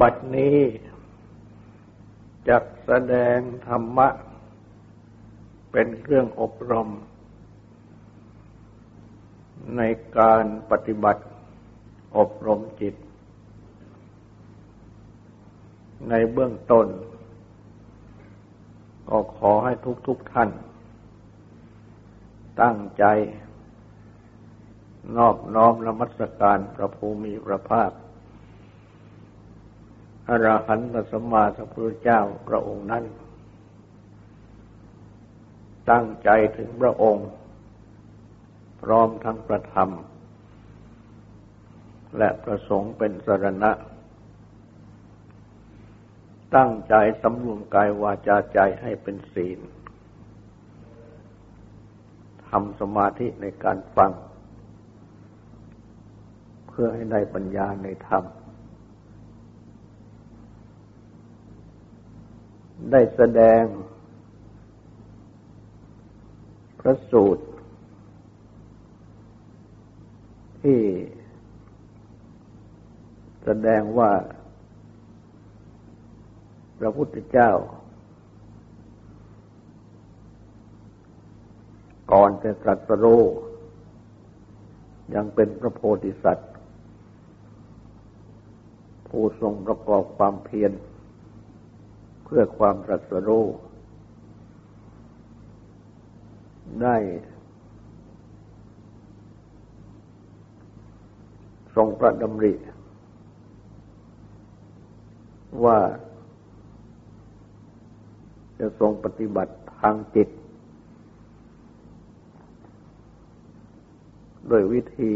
[0.00, 0.58] บัดนี้
[2.48, 4.08] จักแสดงธรรมะ
[5.70, 6.88] เป็นเครื่องอบรม
[9.76, 9.82] ใน
[10.18, 11.24] การปฏิบัติ
[12.16, 12.94] อบรมจิต
[16.08, 16.86] ในเบื้องต้น
[19.08, 19.72] ก็ขอให้
[20.06, 20.50] ทุกๆทท่าน
[22.60, 23.04] ตั้งใจ
[25.16, 27.90] นอบน้อมละมัสการพระภูมิพระภาค
[30.44, 33.04] รหันตสมมาสัพพุทธเจ้าพระองค์นั้น
[35.90, 37.28] ตั้งใจถึงพระองค์
[38.82, 39.90] พร้อมทั้งประธรรม
[42.18, 43.72] และประสงค์เป็นสรณะ
[46.56, 49.60] ตั้งใจสำรวมกายวาจาใจให้เป็นศีล
[52.48, 54.12] ทำสมาธิในการฟัง
[56.68, 58.24] เพื่อให้ได้ปัญญาในธรรม
[62.90, 63.62] ได้แสดง
[66.80, 67.44] พระสูตร
[70.62, 70.80] ที่
[73.44, 74.12] แสดงว่า
[76.78, 77.52] พระพุทธเจ้า
[82.12, 83.22] ก่อนจะตรัสรู้
[85.14, 86.52] ยังเป็นพระโพธิสัตว์
[89.08, 90.72] ผู้ทรงประกอบความเพียร
[92.36, 93.46] พื่อความตรัสรู้
[96.82, 96.96] ได้
[101.74, 102.54] ทรงประดำริ
[105.64, 105.78] ว่า
[108.58, 110.28] จะทรงปฏิบัติทางจิต
[114.48, 115.12] โดยวิธี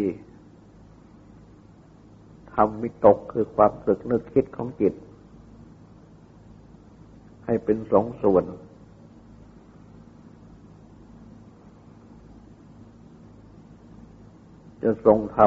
[2.55, 4.95] ทำมิตกคือความสึกนึกคิดของจิต
[7.47, 8.45] ให้เป็นสองส่วน
[14.83, 15.39] จะทรงท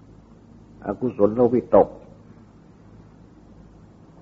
[0.00, 1.88] ำอกุศลโลวิตก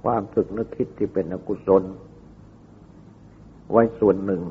[0.02, 1.82] ความสึกนึกคิดที่เป็นอกุศล
[3.70, 4.42] ไว้ส่วนหนึ่ง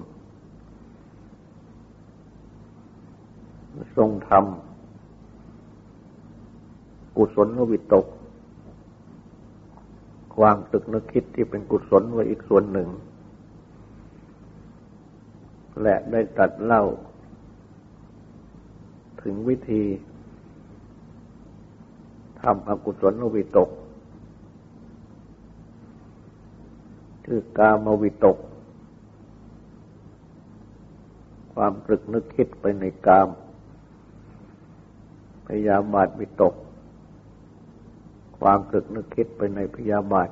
[3.98, 8.06] ทรงทำกุศลโลวิตก
[10.42, 12.90] วามตึกนึกคิดที่เป็นกุศลไว้อีกส่วนหนึ่ง
[15.82, 16.84] และได้ตัดเล่า
[19.22, 19.84] ถึงวิธี
[22.42, 23.70] ทำอกุศลวิตก
[27.26, 28.38] คือกามวิตก
[31.54, 33.28] ความตรึกนึกคิดไปในกาม
[35.46, 36.54] พยายามบาดวิตก
[38.42, 40.30] ความตรึกนึกคิดไปในพยาบาท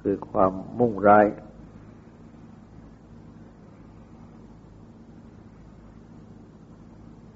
[0.00, 1.26] คือความมุ่งร้าย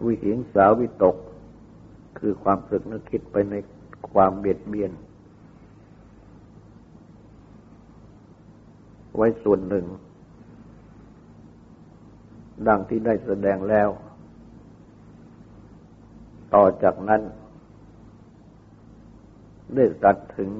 [0.05, 1.17] วิหิงสาวิตก
[2.19, 3.55] คือความตรึกนึกคิดไปใน
[4.11, 4.93] ความเบียดเบียน
[9.17, 9.87] ไว้ส่วนหนึ่ง
[12.69, 13.89] ดังที่ได้แสดงแล้ว
[16.55, 17.23] ต่อจากนั้น
[19.75, 20.51] ได้ตัดถึง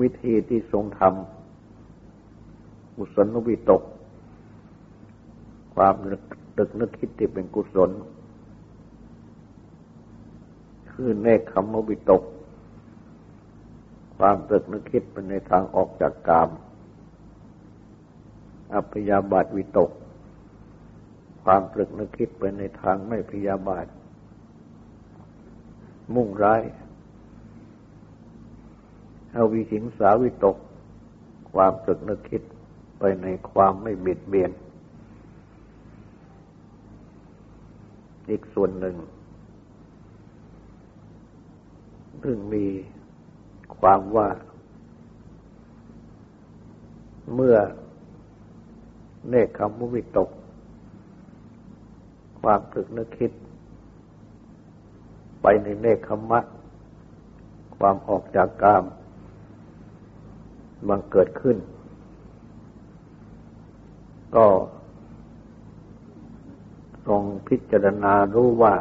[0.00, 3.82] วิธีที่ทรงทำกุศลวิตก
[5.74, 5.94] ความ
[6.58, 7.90] ตึกนึกคิดที่เป็นกุศล
[10.90, 12.22] คือเนคขมวิตก
[14.18, 16.50] ความตึกนึกคิดเป็นในทางออกจากกาม
[18.74, 19.90] อัพยาบาทวิตก
[21.44, 23.86] ความตรึกนึกคิดไปในทางไม่พยาบาท
[26.14, 26.62] มุ่งร้าย
[29.32, 30.56] เอาวิหิงสาวิตก
[31.52, 32.42] ความตึกนึกคิด
[32.98, 34.50] ไปในความไม่บิดเบียน
[38.28, 38.96] อีกส่วนหนึ่ง
[42.22, 42.64] ซึ่งมี
[43.78, 44.28] ความว่า
[47.34, 47.56] เมื่อ
[49.28, 50.30] เนคขมุวิตก
[52.40, 53.32] ความตึกนึกคิด
[55.42, 56.40] ไปในเนคขมะ
[57.76, 58.84] ความออกจากกาม
[60.88, 61.56] มันเกิดขึ้น
[64.36, 64.46] ก็
[67.06, 68.74] ทรงพิจารณารู้ว่า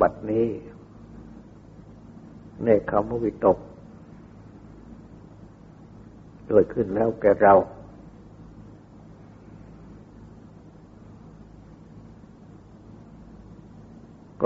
[0.00, 0.46] บัดนี้
[2.62, 3.58] เนคขมวิตก
[6.48, 7.54] เกิดขึ้นแล้วแก่เรา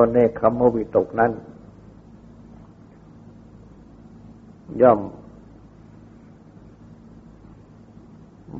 [0.02, 1.32] ก็เนคขมวิตกนั้น
[4.80, 5.00] ย่อม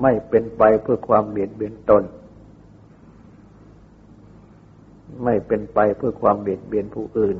[0.02, 2.04] ไม่เป็นไปเพื่อความเบียดเบียนตน
[5.24, 7.38] ไม่เป็นไปเพื่อความเบียดเบียนผู้อื่น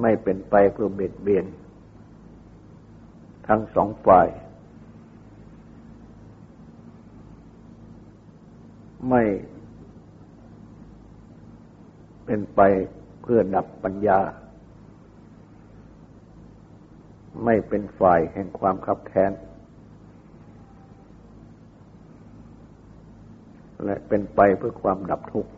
[0.00, 1.44] ไม่เป็นไปเพื่อเบียดเบียน
[3.46, 4.28] ทั้งสองฝ่าย
[9.08, 9.22] ไม่
[12.32, 12.62] เป็นไป
[13.22, 14.20] เพื่อดับปัญญา
[17.44, 19.32] ไม่เป็นฝ่ายแห่งความขับแค้น
[23.84, 25.52] และเป็นไปเพื่อความดับทุกข์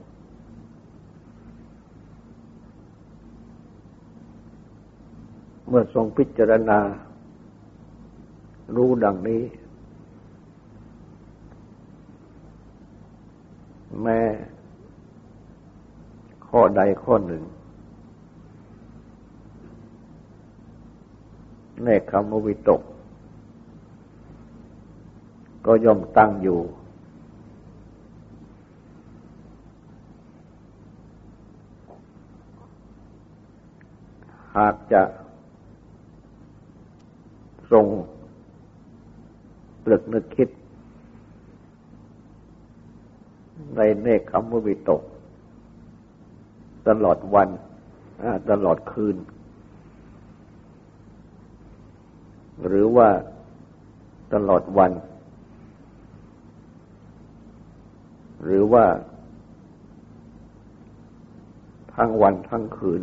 [5.69, 6.79] เมื่อทรงพิจารณา
[8.77, 9.43] รู้ดังนี้
[14.03, 14.21] แม้
[16.55, 17.43] ข้อใดข้อหนึ่ง
[21.85, 22.81] ในคำวิตก
[25.67, 26.61] ก็ย่อมตั้งอยู่
[34.57, 35.03] หากจะ
[37.73, 37.87] ทรง
[39.85, 40.49] ปลึกนึกคิด
[43.77, 45.03] ในเนคขมวิตก
[46.89, 47.49] ตลอดวัน
[48.51, 49.17] ตลอดคืน
[52.67, 53.09] หรือว่า
[54.35, 54.93] ตลอดวัน
[58.45, 58.85] หรือว่า
[61.95, 63.03] ทั้งวันทั้งคืน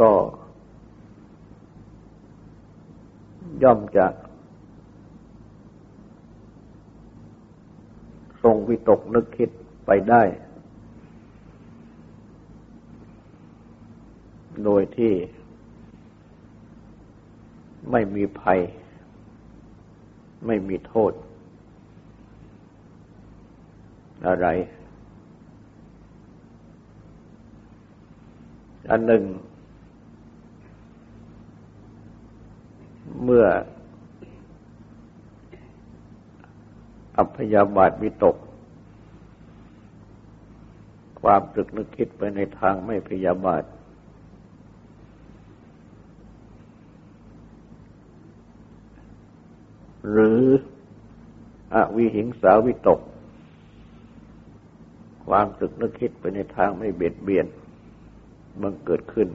[0.00, 0.12] ก็
[3.62, 4.06] ย่อมจะ
[8.46, 9.50] ทรงวิตกนึกคิด
[9.86, 10.22] ไปได้
[14.64, 15.12] โดยที่
[17.90, 18.60] ไม่มีภัย
[20.46, 21.12] ไม่มีโทษ
[24.26, 24.46] อะไร
[28.90, 29.22] อันหนึ่ง
[33.22, 33.46] เมื่อ
[37.18, 38.36] อั พยาบาทวิตก
[41.20, 43.64] ความตรึกนึกคิดไปในทางไม่พยาบาท
[50.10, 50.42] หรือ
[51.74, 53.00] อวิหิงสาวิตก
[55.28, 57.46] ความตรึกนึกคิดไปในทางไม่เบียดเบียน
[58.62, 59.28] บังเกิดขึ้น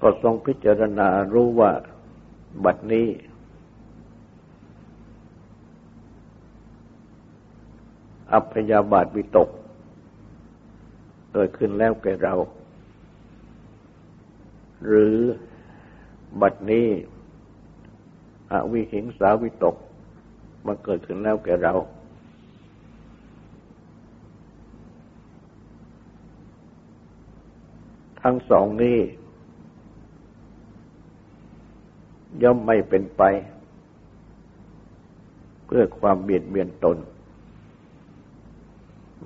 [0.00, 1.70] ก็ทรงพิจารณารู้ว่า
[2.64, 3.06] บัดนี้
[8.32, 9.48] อัพยาบาทวิตก
[11.32, 12.34] เกิดขึ้นแล้วแก่เรา
[14.86, 15.16] หรือ
[16.40, 16.86] บัดนี้
[18.52, 19.76] อวิหิงสาวิตก
[20.66, 21.74] มาเกิดขึ้นแล้วแก่เรา
[28.22, 28.98] ทั้งสองนี้
[32.42, 33.22] ย่อมไม่เป็นไป
[35.66, 36.96] เพื่อความเบียดเบียนตน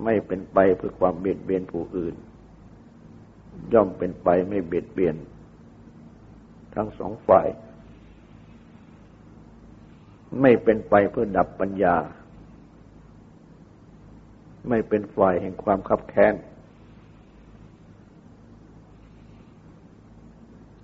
[0.03, 2.15] ไม่เป็นไปเพื่อความเบียดเบียนผู้อื่น
[3.73, 5.15] ย่อมเป็นไปไม่เบียดเบียน
[6.75, 7.47] ทั้งสองฝ่าย
[10.41, 11.95] ไม่เป็นไปเพื่อดับปัญญา
[14.69, 16.33] ไม่เป็นฝ่ายแห่งความคับแค้น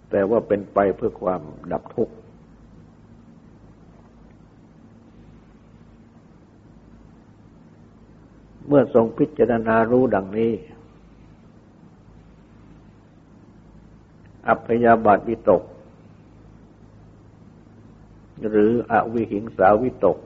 [0.10, 2.14] แต่ว่าเป็นไปเพื่อความดับทุกข์
[8.72, 10.52] เมื่อทรงพิจารณารู้ดังนี้
[14.48, 15.64] อัพยาบาทวิตก
[18.50, 20.18] หรืออวิหิงสาวิตก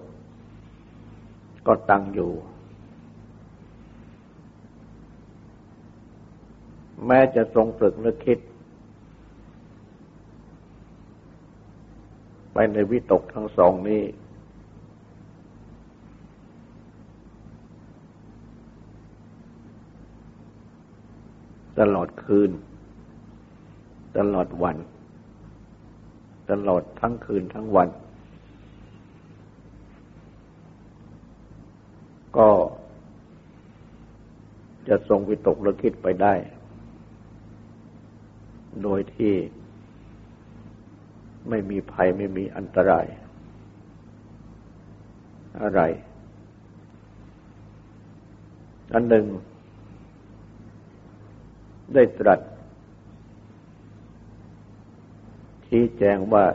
[1.68, 2.32] ก็ตั้งอยู่
[7.08, 8.40] แม้จะทรงฝึกนึกคิด
[12.54, 14.02] ไปในวิตกทั้งสองนี้
[21.80, 22.51] ตลอดคืน
[24.18, 24.77] ตลอดวัน
[26.51, 27.89] ตลอดทั้งคืนทั้งวัน
[32.38, 32.50] ก็
[34.88, 36.34] จะทรงวิตกและคิดไปได้
[38.84, 39.34] โดยที่
[41.50, 43.06] ไม่มีภัยไม่มีอันตราย
[45.62, 45.82] อะไร
[48.94, 49.25] อันหนึ่ง
[51.96, 52.40] ได้ตรัส
[55.68, 56.46] ชี้แจงว่า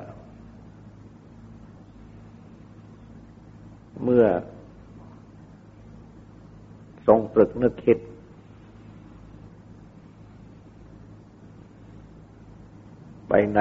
[4.05, 4.27] เมื่อ
[7.07, 7.99] ทรงตรึกนึกคิด
[13.29, 13.61] ไปใน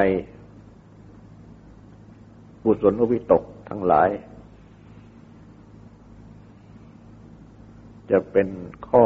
[2.63, 4.09] บุศลวิตกทั้งหลาย
[8.11, 8.47] จะเป็น
[8.87, 9.03] ข้อ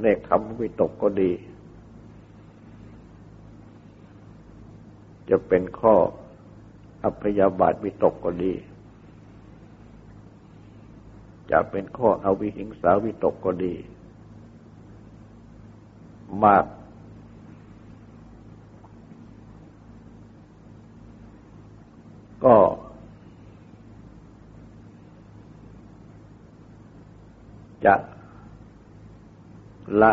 [0.00, 1.30] เนคขมวิตกก็ดี
[5.30, 5.94] จะเป็นข้อ
[7.04, 8.52] อัพยาบาทวิตกก็ดี
[11.50, 13.74] จะเป็นข้ออวิหิงสาวิตกก็ดี
[16.44, 16.64] มาก
[22.44, 22.56] ก็
[27.84, 27.94] จะ
[30.00, 30.12] ละ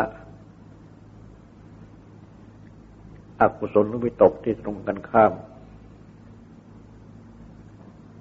[3.40, 5.32] อกุศลวิตกที่ตรงกันข้าม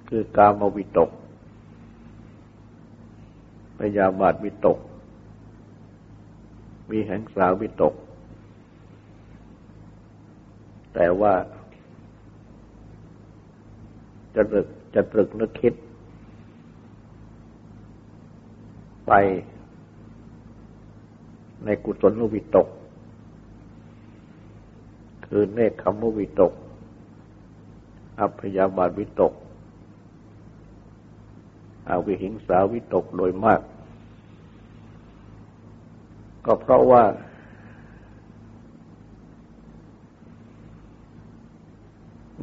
[0.10, 1.10] คือกามวิตก
[3.80, 4.78] พยาบาทวิตก
[6.90, 7.94] มีแห่งสาวิตก
[10.94, 11.34] แต่ว่า
[14.36, 15.74] จะตรึกจะตรึกนึกคิด
[19.08, 19.14] ไป
[21.66, 22.68] ในกุศลวิตก
[25.30, 26.54] คือเนคขมวิตก
[28.20, 29.34] อัพยาบาทวิตก
[31.90, 33.62] อวิหิงสาวิตกโดยมาก
[36.46, 37.04] ก็เพราะว่า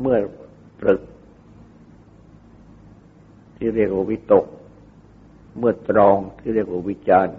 [0.00, 0.18] เมื่อ
[0.80, 1.00] ตรึก
[3.56, 4.44] ที่เรียกว่าวิตก
[5.58, 7.36] เมื่อตรองที่เรียกว่าวิจารณ์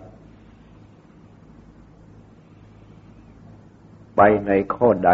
[4.16, 5.12] ไปในข้อใด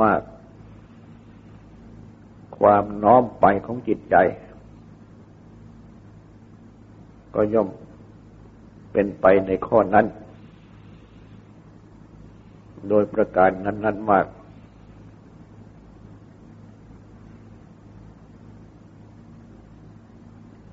[0.00, 0.20] มาก
[2.58, 4.16] ความน้อมไปของจิตใจ
[7.34, 7.68] ก็ย่อม
[8.92, 10.06] เป็นไปในข้อนั้น
[12.88, 14.26] โดยประการนั้น ๆมาก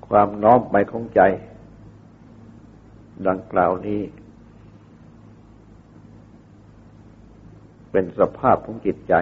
[0.06, 1.20] ความน้อมไปของใจ
[3.28, 4.00] ดังกล่าวนี้
[7.90, 9.14] เป็นสภาพของจิตใจ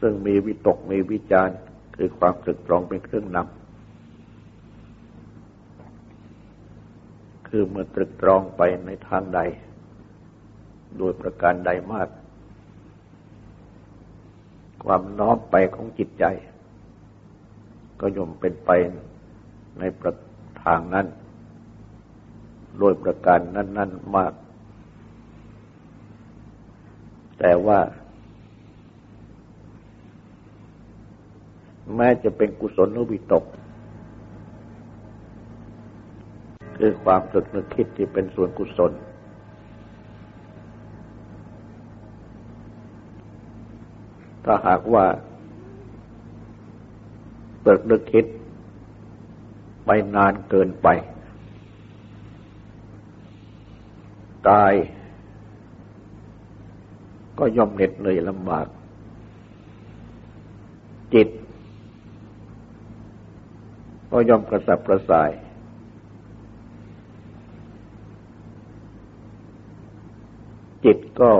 [0.00, 1.56] ซึ่งมีวิตกมีวิจารณ์
[1.96, 3.56] คือความตรึกตรองเป็นเครื่องนำ
[7.48, 9.40] คือเมื่อตรึกตรองไปในทางใด
[10.98, 12.08] โดยประการใดมาก
[14.84, 16.24] ความน้อมไปของจิตใจ
[18.00, 18.70] ก็ย่อมเป็นไป
[19.78, 20.14] ในประ
[20.64, 21.06] ทางนั้น
[22.78, 24.32] โดยประการนั้น ๆมาก
[27.38, 27.80] แต่ว่า
[31.96, 33.44] แม้จะเป็นกุศลวิตก
[36.78, 38.92] คือความสึกนึกคิดที่เป็นส่วนกุศล
[44.44, 45.04] ถ้าหากว่า
[47.62, 48.24] เปิดนึกคิด
[49.84, 50.88] ไปนานเกินไป
[54.48, 54.74] กาย
[57.38, 58.66] ก็ย่อมเหน็ดเหนื่อยลำบาก
[61.14, 61.28] จิต
[64.10, 65.30] ก็ย่อมกระสับกระส่าย
[70.84, 71.32] จิตก็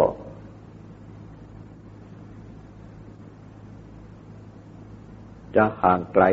[5.56, 6.25] จะห่างไกล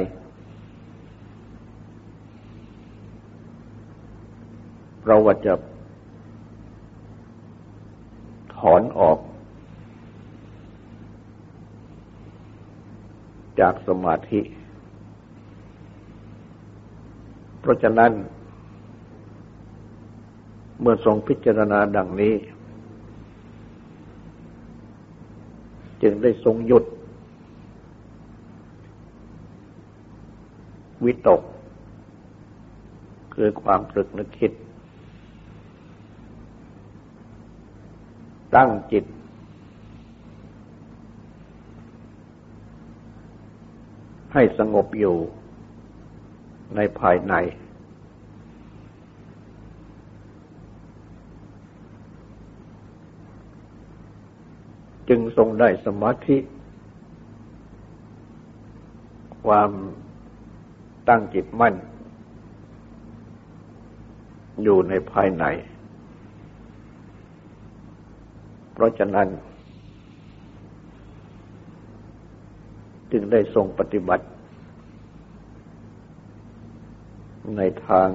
[5.05, 5.53] เราว่าจะ
[8.73, 9.19] อนออก
[13.59, 14.41] จากสมาธิ
[17.59, 18.11] เพราะฉะนั้น
[20.81, 22.33] เมื่อทรงพิจารณาดังนี้
[26.01, 26.85] จึงได้ทรงหยุด
[31.05, 31.41] วิตก
[33.33, 34.51] คือความตรึกนึกคิด
[38.55, 39.05] ตั้งจิต
[44.33, 45.15] ให้สงบอยู่
[46.75, 47.33] ในภายใน
[55.09, 56.37] จึงทรงได้สมาธิ
[59.45, 59.71] ความ
[61.09, 61.75] ตั้งจิตมั่น
[64.63, 65.45] อยู่ในภายใน
[68.73, 69.27] เพราะฉะนั้น
[73.11, 74.25] จึงได้ทรงปฏิบัติ
[77.57, 78.09] ในทาง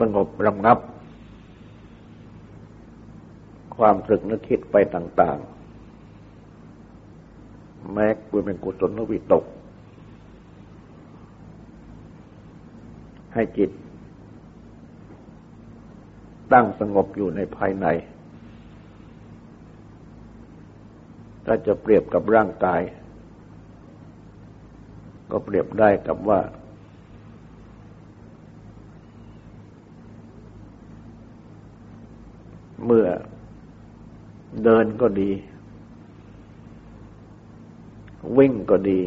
[0.00, 0.78] สงบระงับ
[3.76, 5.38] ความตรึกนึกคิดไปต่าง
[7.04, 9.44] ๆ แม้ควรเป็นกุศลวิตก
[13.34, 13.70] ให้จิต
[16.52, 17.86] ตั้งสงบอยู่ในภายใน
[21.46, 22.82] ถ้าจะเปรียบกับร่างกาย
[25.30, 26.40] ก็เปรียบได้กับว่า
[32.84, 33.06] เมื่อ
[34.64, 35.30] เดินก็ดี
[38.36, 39.00] วิ่งก็ดี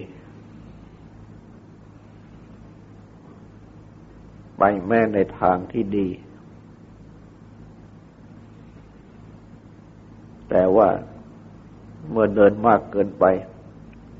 [4.58, 6.08] ไปแม่ในทางที่ดี
[10.50, 10.90] แต่ว่า
[12.20, 13.26] มื่อเดินมากเกินไป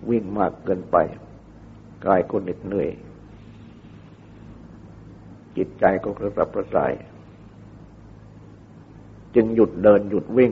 [0.10, 0.98] วิ่งมากเกินไป
[2.06, 2.90] กายก็เหน็ดเหนื่อย
[5.58, 6.94] จิตใจก็กระสับกระส่าย
[9.36, 10.52] จึงหยุดเดินหยุดวิ่ง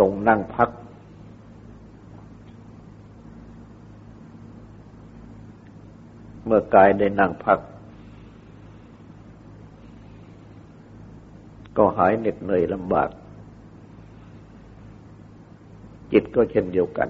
[0.00, 0.70] ลงนั่งพัก
[6.44, 7.58] เมื่อกายได้นั่งพัก
[11.76, 13.10] ก็หายเหน็ดเหนื่อยลำบาก
[16.20, 17.08] จิตก็เช่นเดียวกัน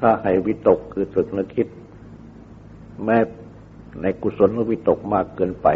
[0.00, 1.68] ถ้าให้วิตกคือสึกนึกคิด
[3.04, 3.18] แม้
[4.02, 5.68] ในกุศลวิตกมากเกินไป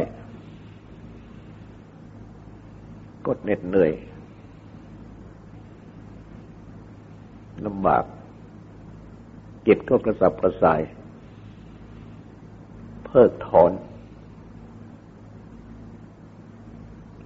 [3.26, 3.92] กดเหน็ดเหนื่อย
[7.66, 8.04] ลำบาก
[9.66, 10.80] จิตก็กระสับกระส่าย
[13.04, 13.70] เพิกถอน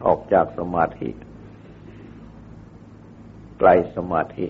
[0.05, 1.11] ออกจากสมาธิ
[3.59, 4.47] ไกลสมาธิ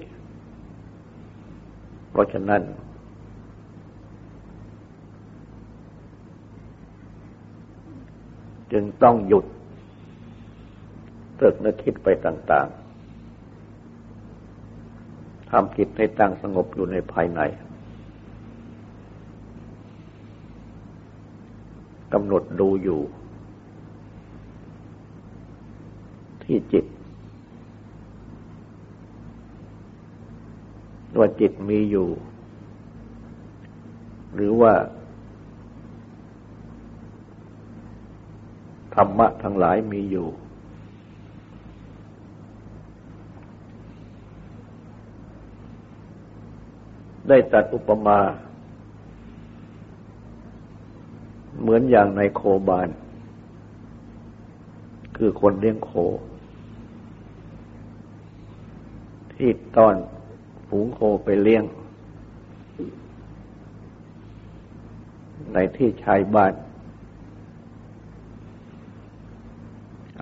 [2.11, 2.63] เพราะฉะนั้น
[8.73, 9.45] จึงต้องหยุด
[11.41, 12.87] ตึกนึกคิดไปต่างๆ
[15.51, 17.41] ทำจิตให้ตั้งสงบอยู่ในภายใน
[22.13, 23.01] กำหนดดูอยู่
[26.45, 26.85] ที่จิต
[31.19, 32.09] ว่าจิตมีอยู่
[34.35, 34.73] หรือว่า
[38.95, 40.29] ธรรมะทั้งหลายมีอยู่
[47.29, 48.19] ได้ตัดอุปมา
[51.61, 52.89] เหมือนอย่างในโคบาน
[55.17, 55.91] คือคนเลี้ยงโค
[59.33, 59.95] ที่ตอน
[60.69, 61.65] ฝูงโคไปเลี้ยง
[65.53, 66.53] ในที่ชายบ้าน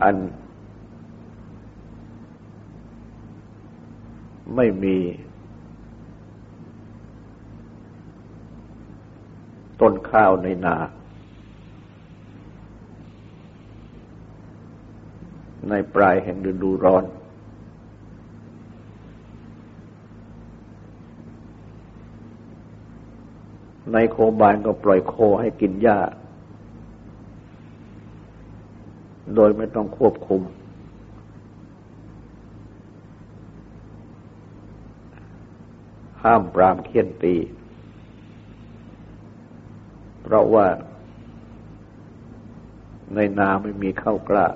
[0.03, 0.17] อัน
[4.57, 4.97] ไม่มี
[9.81, 10.77] ต้นข้าวในนา
[15.69, 17.05] ในปลายแห่งฤดูร้อน
[23.93, 25.99] ในโคบานก็ปล่อยโคให้กินหญ้า
[29.35, 30.43] โดยไม่ต้องควบคุม
[36.23, 37.35] ห้ามปรามเคี่ยนตี
[40.23, 40.67] เพราะว่า
[43.15, 44.47] ในนาไม่มีข้าวกล้า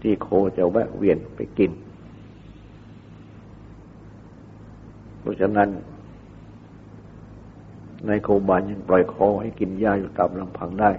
[0.00, 1.72] ที่โคจะแวะเวียนไปกิน
[5.20, 5.68] เพราะฉะนั้น
[8.06, 10.90] ในโคบานยังปล่อยโคให้กินหญ้าอยู่ตามลำพังได้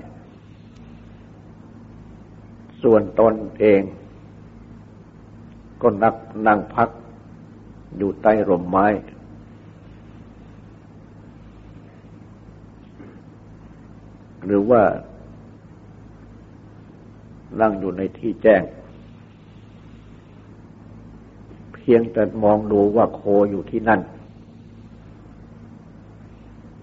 [2.81, 3.81] ส่วนตนเอง
[5.81, 6.15] ก็นัก
[6.47, 6.89] นั่งพัก
[7.97, 8.87] อยู่ใต้ร่มไม้
[14.45, 14.83] หรือว่า
[17.61, 18.63] นั่งอยู่ในที่แจ้ง
[21.73, 24.01] เพียงแต่มองดูว่าโคอยู่ที่นั่น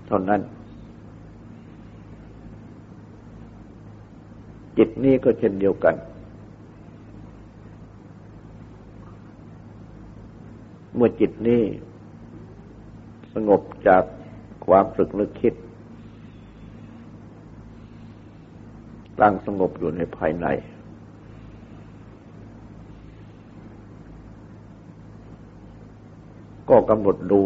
[0.06, 0.40] เท่านั้น
[4.78, 5.94] จิตนี้ก็เช่นเดียวกัน
[10.94, 11.62] เมื่อจิตนี้
[13.34, 14.02] สงบจาก
[14.66, 15.54] ความสึกนึกคิด
[19.20, 20.46] ตั้งสงบอยู่ในภายใน
[26.68, 27.40] ก็กำหนดดู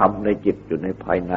[0.00, 1.34] ทำในจิตอยู่ในภายใน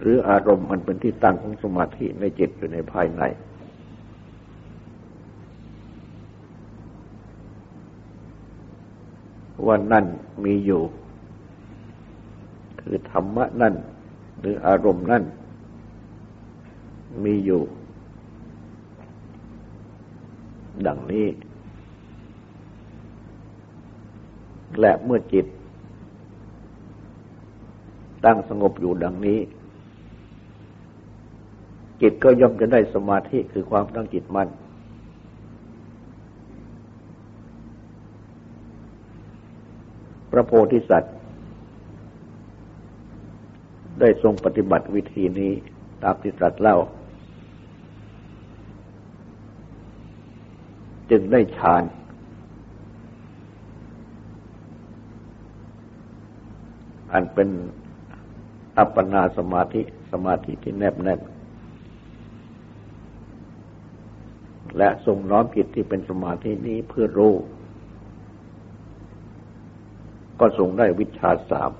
[0.00, 3.22] หรืออารมณ์มันเป็นที่ตั้งของสมาธิในจิตอยู่ในภายใน
[9.66, 10.06] ว่านั่น
[10.44, 10.82] มีอยู่
[12.80, 13.74] คือธรรมะนั่น
[14.38, 15.24] หรืออารมณ์นั่น
[17.24, 17.62] มีอยู่
[20.86, 21.26] ดังนี้
[24.80, 25.46] และเมื่อจิต
[28.24, 29.38] ตั้งสงบอยู่ดังนี้
[32.02, 34.48] จิตก็ย่อมจะได้สมาธิคือความตั้งจิตมั่น
[40.32, 41.14] พระโพธิสัตว์
[44.00, 45.52] ได้ทรงปฏิบัติวิธีนี้
[46.02, 46.76] ตามที่ตรัสเล่า
[51.10, 51.82] จึงได้ฌาน
[57.12, 57.48] อันเป็น
[58.78, 61.20] อัปปนาสมาธิสมาธิที่แนบแน่น
[64.76, 67.34] และทรงน้อมจิตที่เป็นสมาธินี้เพื่อรู้
[70.40, 71.72] ก็ทรงได้วิชาสาม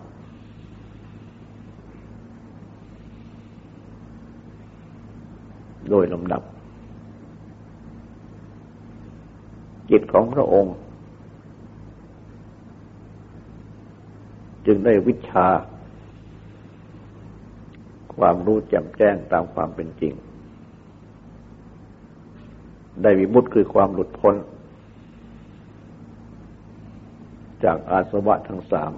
[5.90, 6.42] โดยลำดับ
[9.90, 10.74] จิตของพระองค์
[14.66, 15.48] จึงได้วิชา
[18.16, 20.14] ความรู้แจ่มแจ้งตามความเป็นจริง
[23.02, 24.34] ได้วิมุตคือความหลุดพ้น
[27.64, 28.92] จากอาสวะทั้งสาม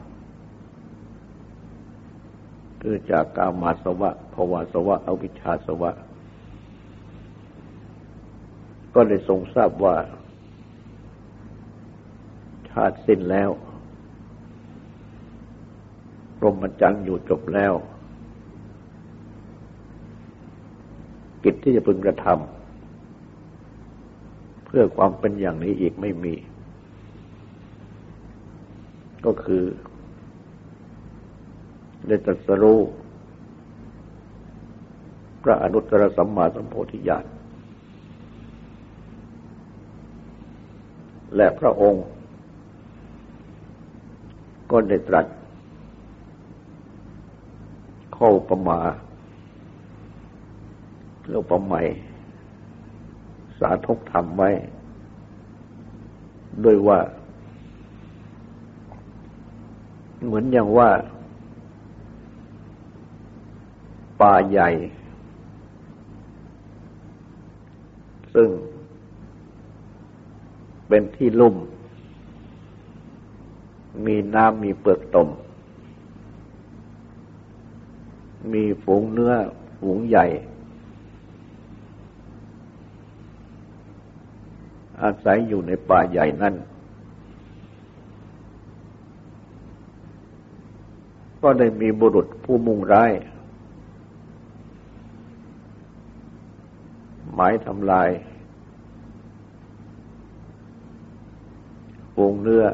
[2.82, 5.90] คือจากกามาสวะภวาสวะ อวิชชาสวะ
[8.94, 9.96] ก็ได้ทรงทราบว่า
[12.68, 13.50] ชาติสิ้นแล้ว
[16.42, 17.72] รมจันทร์อยู่จบแล้ว
[21.44, 26.34] กิจที่จะพึงกระทำเพื่อความเป็นอย่างนี้อีกไม่มี
[29.24, 29.64] ก็คือ
[32.06, 32.80] ได้ตรัสรู้
[35.42, 37.24] พระอนุตตรสัมมาสัมโพธิญาณ
[41.36, 42.04] และพระองค์
[44.70, 45.26] ก็ได้ตรัส
[48.22, 48.80] ข้อประมา
[51.20, 51.80] เพื่อประใหม่
[53.58, 54.50] สาธกธรรมไว้
[56.64, 56.98] ด้วยว่า
[60.24, 60.90] เหมือนอย่างว่า
[64.20, 64.68] ป่าใหญ่
[68.34, 68.48] ซึ่ง
[70.88, 71.54] เป็นที่ลุ่ม
[74.06, 75.28] มีน้ำมีเปลือกตม
[78.54, 79.32] มีฝูงเนื้อ
[79.78, 80.26] ฝูงใหญ่
[85.02, 86.54] อาศัยอยู่ในป่าใหญ่นั่น
[91.42, 93.12] ก็ได้มีบุรุษผู้มุ่งร้าย
[97.34, 98.10] หมายทำลาย
[102.18, 102.64] วงเนื้อ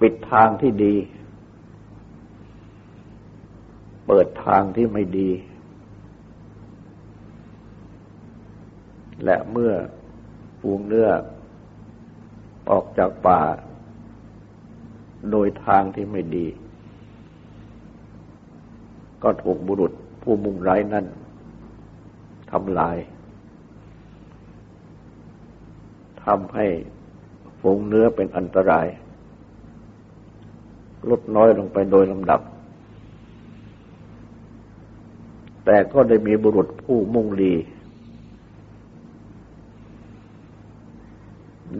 [0.00, 0.94] ปิดทางที่ดี
[4.06, 5.30] เปิดทางที่ไม่ดี
[9.24, 9.72] และเมื่อ
[10.60, 11.08] ฟูงเนื้อ
[12.70, 13.40] ออกจากป่า
[15.30, 16.46] โดยทางที่ไม่ดี
[19.22, 21.06] ก็ถูกบุรุษผู้มุ่งร้ายนั้น
[22.50, 22.96] ทำลาย
[26.24, 26.66] ทำให้
[27.60, 28.86] ฝูงเนื้อเป็นอันตราย
[31.10, 32.40] ลดน้อยลงไปโดยลำดับ
[35.64, 37.54] แต่ก็ได้มีบุรุษผู้มุ่งดี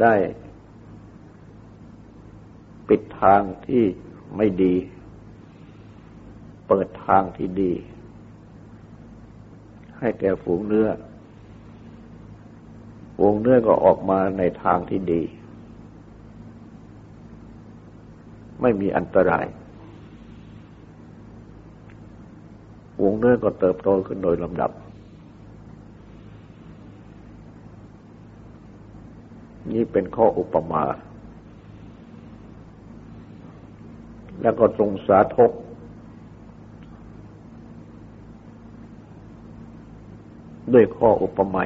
[0.01, 0.15] ได้
[2.89, 3.85] ปิดทางที่
[4.37, 4.75] ไม่ดี
[6.67, 7.73] เปิดทางที่ดี
[9.99, 10.89] ให้แก่ฝูงเนื้อ
[13.17, 15.23] ฝูงเนื้อก็ออกมาในทางที่ดี
[18.61, 19.47] ไม่มีอันตราย
[23.07, 24.71] ฝูงเนื้อก็เติบโตขึ้นโดยลำดับ
[29.73, 30.85] นี้เป็นข้ออุปมา
[34.43, 35.53] แล้วก็ทรงสาธก
[40.73, 41.63] ด้วยข้ออุปมา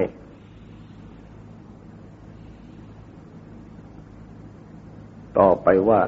[5.39, 6.01] ต่อไปว่า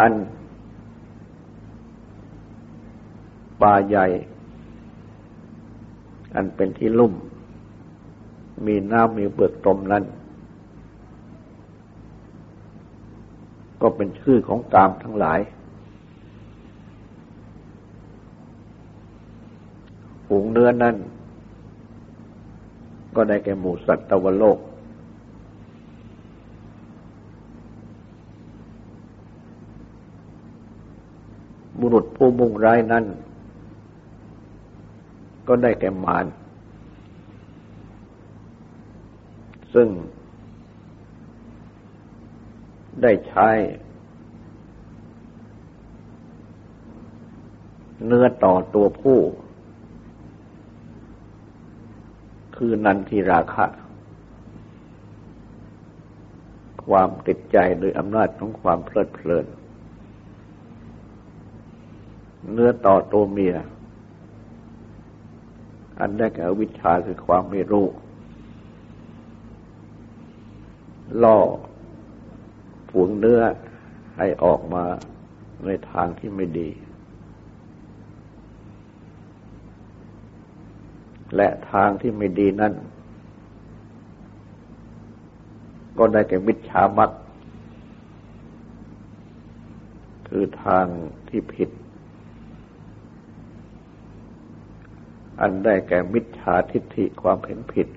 [0.00, 0.12] อัน
[3.62, 4.06] ป่าใหญ่
[6.34, 7.12] อันเป็นที่ลุ่ม
[8.66, 10.04] มีน้ำมีเปลือกตมนั้น
[13.82, 15.40] ก็เป็นชื่อของกามทั้งหลาย
[20.26, 20.96] ฝูงเนื้อนั้น
[23.16, 24.58] ก็ได้แก่หมู่สัตว์ตวโลก
[31.80, 33.04] บุรุษผู้มุ่งร้ายนั้น
[35.48, 36.26] ก็ได้แก่มาร
[39.74, 39.88] ซึ่ง
[43.02, 43.48] ได้ใช้
[48.06, 49.18] เนื้อต่อตัวผู้
[52.56, 53.66] คือนันทิราคะ
[56.86, 59.46] ความติดใจโดยอำนาจของความเพลิดเพลิน
[62.52, 63.54] เนื้อต่อตัวเมีย
[65.98, 67.86] อันได้แก่วิชาคือความไม่รู้
[71.22, 71.38] ล่อ
[72.90, 73.42] ฝูงเนื้อ
[74.16, 74.84] ให้ออกมา
[75.64, 76.68] ในทางที่ไม่ดี
[81.36, 82.74] และทางที่ไม่ดีนั่น
[85.98, 87.10] ก็ได้แก่มิจฉามัก
[90.28, 90.84] คือทาง
[91.28, 91.70] ที่ผิด
[95.40, 97.88] อันได้แก่มิจฉาทิฏฐิความเห็นผิด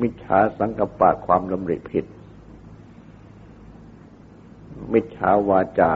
[0.00, 2.04] มิจฉาสังกปะความลำริผิด
[4.92, 5.92] มิจฉาวาจา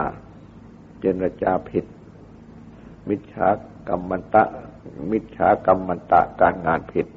[0.99, 1.85] เจรจาผิด
[3.09, 3.47] มิจฉา
[3.87, 4.43] กรรมันตะ
[5.11, 7.07] มิจฉากรรมันตะการงานผิด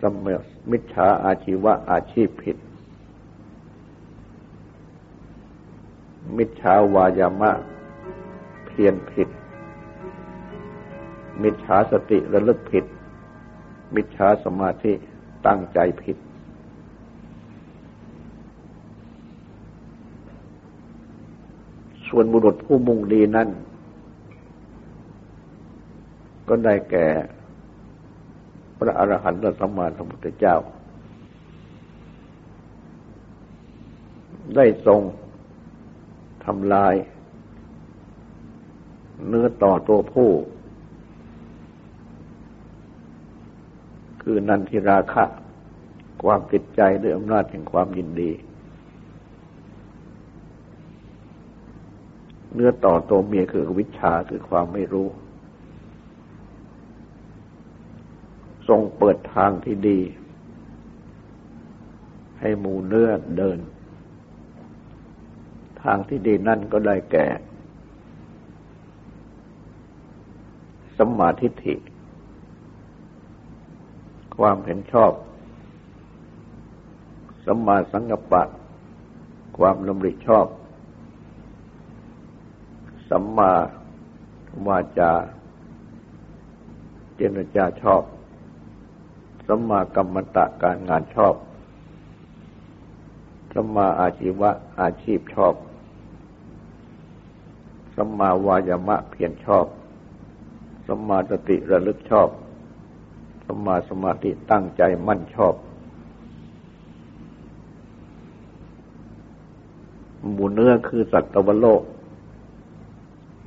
[0.00, 0.14] สม
[0.70, 2.56] มิจฉาอาชีวะอาชีพผิด
[6.36, 7.52] มิจฉาวายามะ
[8.66, 9.28] เพียรผิด
[11.42, 12.84] มิจฉาสติระลึกผิด
[13.94, 14.92] มิจฉาสมาธิ
[15.46, 16.16] ตั้งใจผิด
[22.08, 23.48] ส่วนบุรุษผู้มุ่งดีนั้น
[26.48, 27.06] ก็ได้แก่
[28.78, 30.56] พระอรหันตสัมมาสัมพุทธเจ้า
[34.56, 35.00] ได้ทรง
[36.44, 36.94] ทำลาย
[39.28, 40.30] เนื้อต่อตัวผู้
[44.28, 45.24] คือนันทิราคะ
[46.22, 48.30] ความติดใจด้วยอำนาจแห่งความยินดี
[52.52, 55.08] เนื้อต่อตัวเมียคือวิชาคือความไม่รู้
[58.68, 60.00] ทรงเปิดทางที่ดี
[62.40, 63.58] ให้หมูเนื้อเดิน
[65.82, 67.26] ทางที่ดีนั่นก็ได้แก่
[70.98, 71.76] สมาธิฐิ
[74.38, 75.12] ความเห็นชอบ
[77.46, 78.42] สัมมาสังกัปปะ
[79.58, 80.46] ความลำริชอบ
[83.10, 83.52] สัมมา
[84.66, 85.12] วาจา
[87.16, 88.02] เจรจาชอบ
[89.46, 91.34] สัมมากรรมตะการงานชอบ
[93.54, 95.54] สัมมาอาชีวะอาชีพชอบ
[97.96, 99.66] สัมมาวายามะเพียรชอบ
[100.86, 102.28] สัมมาสติระลึกชอบ
[103.46, 105.54] สมาสมาธิตั้งใจมั่นชอบ
[110.32, 111.82] หมูเนื้อคือสัตว์ตวโลก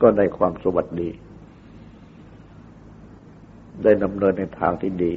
[0.02, 1.10] ก็ได้ความสวัสดี
[3.84, 5.14] ได้ดำเนินในทางที่ดี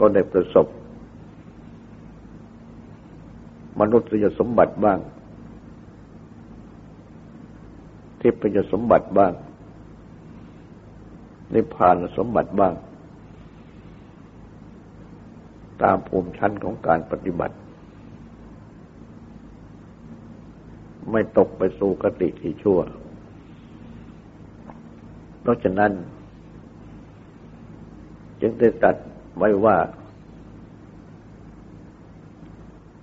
[0.00, 0.66] ก็ได้ประสบ
[3.80, 4.98] มนุษยสมบัติบ้าง
[8.20, 9.32] ทิพยสมบัติบ้าง
[11.52, 12.74] นิพพานสมบัติบ้าง
[15.82, 17.56] ตามภูมิชั้นของการปฏิบัติ
[21.10, 22.80] ไม่ตกไปสู่กติที่ชั่ว
[25.40, 25.92] เพราะฉะนั้น
[28.40, 28.96] จึงได้ตัด
[29.38, 29.76] ไว้ว่า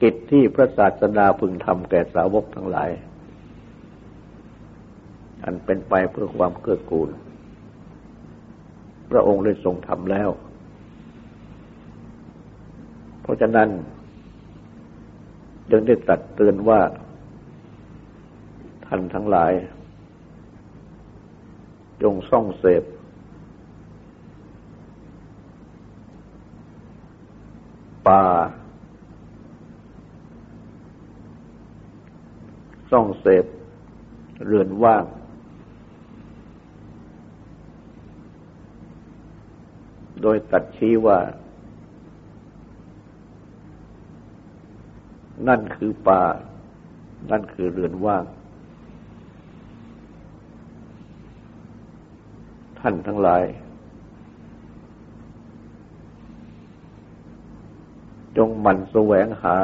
[0.01, 2.89] กิจที่พระศาสดาพึงทำแก่สาวกทั้งหลาย
[5.43, 7.09] อันเป็นไปเพื่อความเกื้อกูล
[9.11, 10.29] พระองค์ได้ทรงทำแล้ว
[13.21, 13.69] เพราะฉะนั้น
[15.71, 16.81] จึงได้ตัดเตือนว่า
[18.87, 19.51] ท่านทั้งหลาย
[22.03, 22.83] จงส่องเสพ
[28.07, 28.23] ป่า
[32.91, 33.45] ส่องเสพ
[34.45, 35.03] เรือนว่าง
[40.21, 41.19] โดยตัดชี้ว่า
[45.47, 46.23] นั่นคือป่า
[47.31, 48.23] นั่นคือเรือนว่าง
[52.79, 53.43] ท่านทั้งหลาย
[58.37, 59.57] จงหมั่นแสวงหา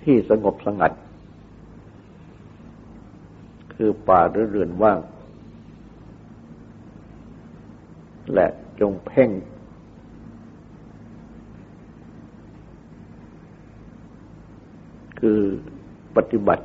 [0.00, 0.92] ที่สงบสงัด
[3.80, 5.00] คือป่าหรือเรือนว่าง
[8.34, 8.46] และ
[8.80, 9.30] จงเพ่ง
[15.20, 15.40] คือ
[16.16, 16.64] ปฏิบัติ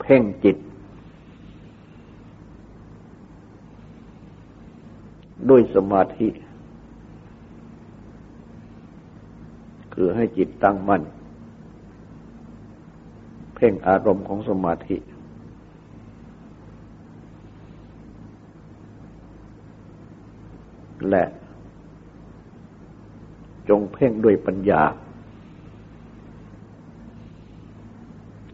[0.00, 0.56] เพ่งจิต
[5.48, 6.28] ด้วยสมาธิ
[9.94, 11.02] คือให้จิตตั้งมั่น
[13.54, 14.96] เพ่งอารมณ์ของสมาธิ
[21.08, 21.24] และ
[23.68, 24.82] จงเพ่งด้วยปัญญา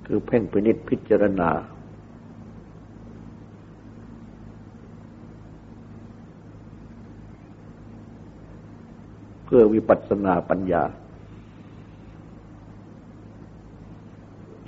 [0.06, 1.50] คือเพ่งพินิษพิจารณา
[9.44, 10.82] เพื่อวิปัสสนาปัญญา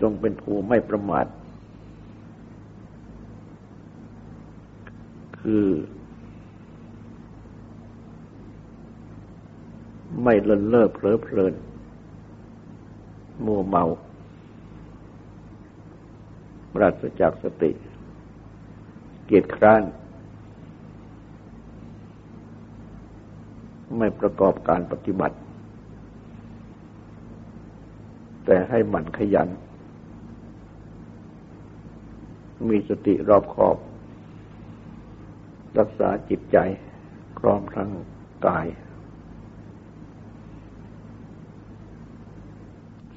[0.01, 1.27] จงเป็นผู้ไม่ประมาท
[5.40, 5.66] คือ
[10.29, 11.55] ไม่เลินเล่อเพลิเพลิน
[13.45, 13.85] มัวเมา
[16.73, 17.71] ปราศจากสติ
[19.27, 19.83] เกียรติคร้าน
[23.99, 25.37] ไม่ประกอบการปฏิบัติ
[28.45, 29.49] แต่ให้หมั่นขยัน
[32.69, 33.77] มีสติรอบคอบ
[35.79, 36.57] รักษาจิตใจ
[37.39, 37.91] พร้อมทั้ง
[38.49, 38.67] กาย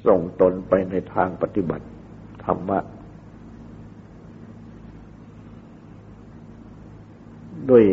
[0.06, 1.86] ส่งตนไปในทางปฏิบัติ
[2.44, 2.78] ธรรมะ
[7.70, 7.84] ด้วย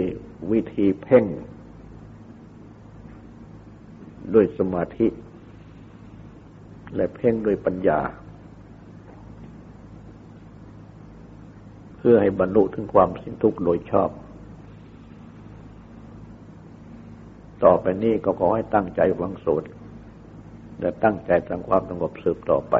[0.51, 1.25] วิธีเพ่ง
[4.33, 5.07] ด้วยสมาธิ
[6.95, 7.99] และเพ่งด้วยปัญญา
[11.97, 14.09] เพื่อให้บรรลุถึงความสิ้นทุกข์โดยชอบ
[17.63, 19.67] ต่อไปนี้ก็ขอให้ตั้งใจวังสูตร
[20.81, 22.75] และตั้งใจทำความสงบสืบต่อไป